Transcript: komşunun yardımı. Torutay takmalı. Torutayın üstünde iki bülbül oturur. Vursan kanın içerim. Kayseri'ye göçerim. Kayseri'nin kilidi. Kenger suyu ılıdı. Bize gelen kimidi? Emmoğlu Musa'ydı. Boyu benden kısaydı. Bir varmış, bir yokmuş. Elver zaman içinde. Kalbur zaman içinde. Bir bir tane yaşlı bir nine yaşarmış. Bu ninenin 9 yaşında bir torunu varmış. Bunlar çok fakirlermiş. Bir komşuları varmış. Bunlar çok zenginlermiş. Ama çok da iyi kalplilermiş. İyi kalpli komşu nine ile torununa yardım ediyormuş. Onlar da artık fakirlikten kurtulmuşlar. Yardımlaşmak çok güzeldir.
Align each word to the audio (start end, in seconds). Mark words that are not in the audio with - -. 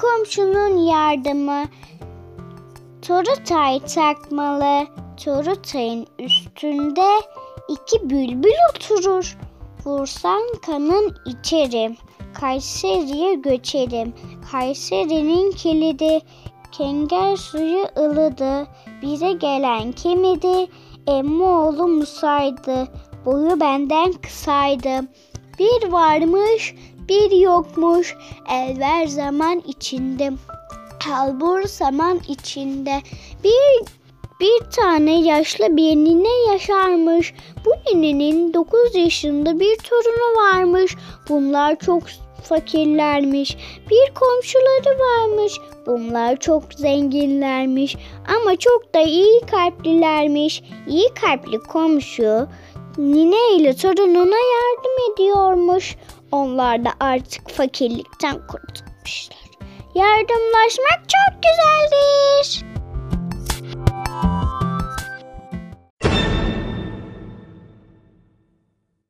komşunun 0.00 0.76
yardımı. 0.76 1.64
Torutay 3.02 3.80
takmalı. 3.80 4.86
Torutayın 5.24 6.06
üstünde 6.18 7.08
iki 7.68 8.10
bülbül 8.10 8.52
oturur. 8.70 9.38
Vursan 9.84 10.42
kanın 10.66 11.14
içerim. 11.26 11.96
Kayseri'ye 12.34 13.34
göçerim. 13.34 14.14
Kayseri'nin 14.52 15.52
kilidi. 15.52 16.20
Kenger 16.72 17.36
suyu 17.36 17.86
ılıdı. 17.98 18.66
Bize 19.02 19.32
gelen 19.32 19.92
kimidi? 19.92 20.70
Emmoğlu 21.06 21.88
Musa'ydı. 21.88 22.88
Boyu 23.24 23.60
benden 23.60 24.12
kısaydı. 24.12 25.00
Bir 25.58 25.92
varmış, 25.92 26.74
bir 27.10 27.30
yokmuş. 27.30 28.16
Elver 28.50 29.06
zaman 29.06 29.62
içinde. 29.66 30.30
Kalbur 31.06 31.62
zaman 31.62 32.20
içinde. 32.28 33.02
Bir 33.44 33.86
bir 34.40 34.70
tane 34.70 35.20
yaşlı 35.22 35.76
bir 35.76 35.96
nine 35.96 36.52
yaşarmış. 36.52 37.34
Bu 37.64 37.70
ninenin 37.94 38.54
9 38.54 38.94
yaşında 38.94 39.60
bir 39.60 39.76
torunu 39.76 40.36
varmış. 40.36 40.96
Bunlar 41.28 41.78
çok 41.78 42.02
fakirlermiş. 42.42 43.56
Bir 43.90 44.14
komşuları 44.14 44.98
varmış. 44.98 45.52
Bunlar 45.86 46.36
çok 46.36 46.62
zenginlermiş. 46.76 47.96
Ama 48.36 48.56
çok 48.56 48.94
da 48.94 49.00
iyi 49.00 49.40
kalplilermiş. 49.40 50.62
İyi 50.88 51.08
kalpli 51.20 51.58
komşu 51.58 52.48
nine 52.98 53.56
ile 53.56 53.76
torununa 53.76 54.36
yardım 54.36 55.14
ediyormuş. 55.14 55.96
Onlar 56.32 56.84
da 56.84 56.92
artık 57.00 57.50
fakirlikten 57.50 58.46
kurtulmuşlar. 58.46 59.38
Yardımlaşmak 59.94 61.00
çok 61.08 61.42
güzeldir. 61.42 61.89